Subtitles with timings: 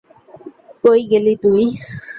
[0.83, 1.63] কই গেলি তুই?